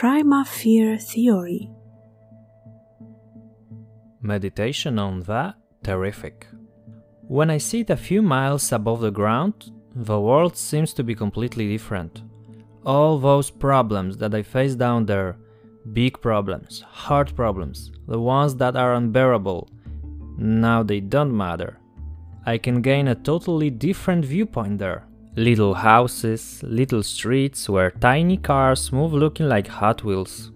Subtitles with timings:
[0.00, 1.70] Prima Fear Theory.
[4.22, 6.46] Meditation on the terrific.
[7.28, 11.68] When I sit a few miles above the ground, the world seems to be completely
[11.68, 12.22] different.
[12.86, 15.36] All those problems that I face down there
[15.92, 19.68] big problems, hard problems, the ones that are unbearable
[20.38, 21.76] now they don't matter.
[22.46, 25.09] I can gain a totally different viewpoint there.
[25.36, 30.50] Little houses, little streets where tiny cars move looking like Hot Wheels.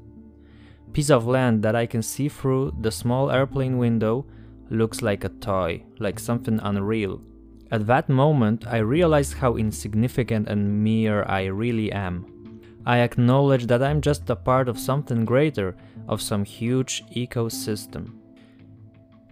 [0.92, 4.26] Piece of land that I can see through the small airplane window
[4.70, 7.22] looks like a toy, like something unreal.
[7.70, 12.60] At that moment, I realized how insignificant and mere I really am.
[12.84, 15.77] I acknowledge that I'm just a part of something greater,
[16.08, 18.10] of some huge ecosystem.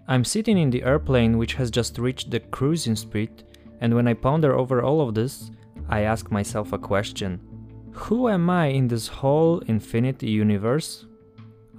[0.07, 3.43] I'm sitting in the airplane which has just reached the cruising speed
[3.83, 5.51] and when I ponder over all of this,
[5.89, 7.41] I ask myself a question
[8.05, 11.07] Who am I in this whole infinite universe?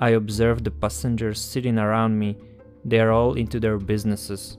[0.01, 2.35] I observe the passengers sitting around me,
[2.83, 4.57] they are all into their businesses.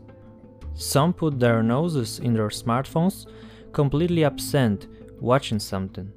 [0.73, 3.27] Some put their noses in their smartphones,
[3.73, 4.89] completely absent,
[5.21, 6.11] watching something.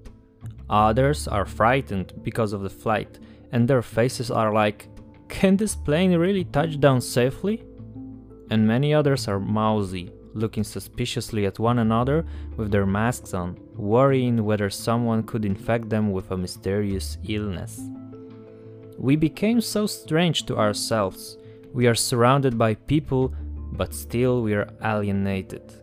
[0.70, 3.20] Others are frightened because of the flight,
[3.52, 4.88] and their faces are like,
[5.28, 7.66] Can this plane really touch down safely?
[8.50, 14.46] And many others are mousy, looking suspiciously at one another with their masks on, worrying
[14.46, 17.82] whether someone could infect them with a mysterious illness.
[18.98, 21.38] We became so strange to ourselves.
[21.74, 23.34] We are surrounded by people,
[23.74, 25.74] but still we are alienated.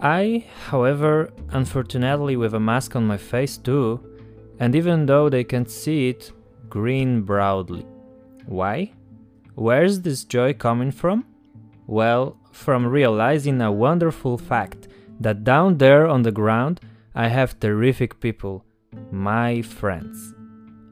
[0.00, 4.00] I, however, unfortunately with a mask on my face too,
[4.58, 6.32] and even though they can't see it,
[6.68, 7.86] grin broadly.
[8.46, 8.92] Why?
[9.54, 11.24] Where's this joy coming from?
[11.86, 16.80] Well, from realizing a wonderful fact that down there on the ground
[17.14, 18.64] I have terrific people,
[19.10, 20.34] my friends.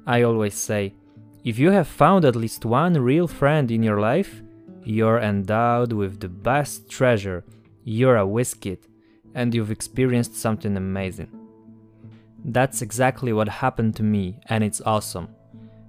[0.07, 0.95] I always say,
[1.45, 4.43] if you have found at least one real friend in your life,
[4.85, 7.45] you're endowed with the best treasure,
[7.85, 8.87] you're a whiz kid,
[9.35, 11.31] and you've experienced something amazing.
[12.45, 15.29] That's exactly what happened to me, and it's awesome.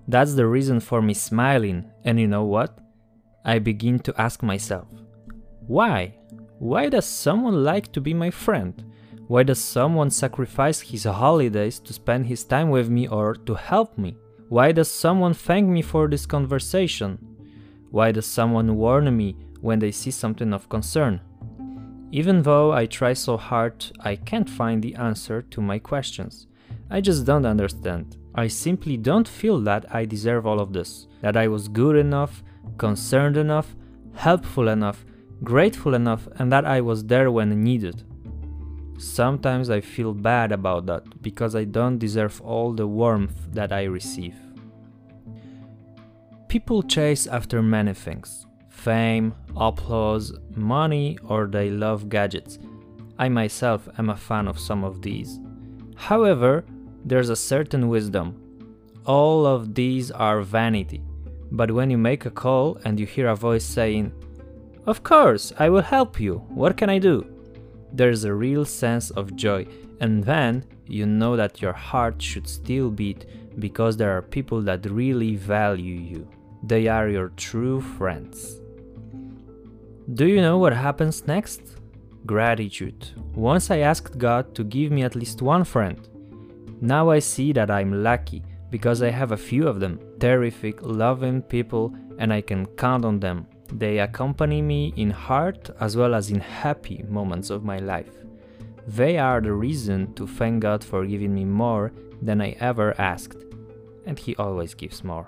[0.08, 2.78] That's the reason for me smiling, and you know what?
[3.44, 4.88] I begin to ask myself,
[5.68, 6.16] why?
[6.60, 8.84] Why does someone like to be my friend?
[9.28, 13.98] Why does someone sacrifice his holidays to spend his time with me or to help
[13.98, 14.18] me?
[14.50, 17.18] Why does someone thank me for this conversation?
[17.92, 21.22] Why does someone warn me when they see something of concern?
[22.12, 26.48] Even though I try so hard, I can't find the answer to my questions.
[26.90, 28.18] I just don't understand.
[28.36, 32.44] I simply don't feel that I deserve all of this, that I was good enough,
[32.78, 33.76] concerned enough,
[34.14, 35.06] helpful enough,
[35.44, 38.04] grateful enough and that I was there when needed.
[38.98, 43.84] Sometimes I feel bad about that because I don't deserve all the warmth that I
[43.84, 44.36] receive.
[46.48, 52.58] People chase after many things fame, applause, money, or they love gadgets.
[53.20, 55.40] I myself am a fan of some of these.
[55.96, 56.66] However,
[57.06, 58.42] there's a certain wisdom.
[59.06, 61.04] All of these are vanity.
[61.52, 64.12] But when you make a call and you hear a voice saying,
[64.88, 66.38] of course, I will help you.
[66.50, 67.26] What can I do?
[67.94, 69.68] There's a real sense of joy,
[70.00, 73.26] and then you know that your heart should still beat
[73.60, 76.28] because there are people that really value you.
[76.64, 78.60] They are your true friends.
[80.14, 81.62] Do you know what happens next?
[82.26, 83.08] Gratitude.
[83.36, 86.08] Once I asked God to give me at least one friend.
[86.82, 91.44] Now I see that I'm lucky because I have a few of them, terrific, loving
[91.44, 96.30] people, and I can count on them they accompany me in hard as well as
[96.30, 98.12] in happy moments of my life.
[98.88, 103.44] They are the reason to thank God for giving me more than I ever asked,
[104.06, 105.28] and He always gives more.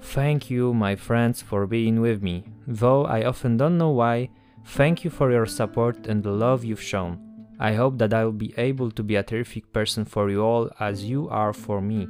[0.00, 2.44] Thank you, my friends, for being with me.
[2.66, 4.30] Though I often don't know why,
[4.66, 7.18] thank you for your support and the love you've shown.
[7.58, 10.70] I hope that I will be able to be a terrific person for you all
[10.78, 12.06] as you are for me.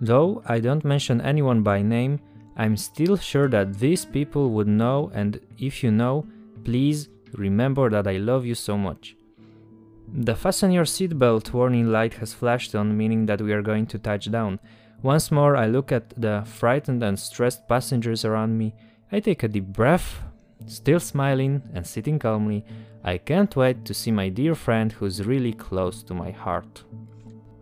[0.00, 2.20] Though I don't mention anyone by name,
[2.60, 6.26] I'm still sure that these people would know, and if you know,
[6.62, 9.16] please remember that I love you so much.
[10.12, 13.98] The fasten your seatbelt warning light has flashed on, meaning that we are going to
[13.98, 14.60] touch down.
[15.00, 18.74] Once more, I look at the frightened and stressed passengers around me.
[19.10, 20.20] I take a deep breath,
[20.66, 22.66] still smiling and sitting calmly.
[23.02, 26.84] I can't wait to see my dear friend who's really close to my heart.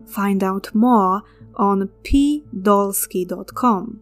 [0.07, 1.21] Find out more
[1.55, 4.01] on pdolsky.com.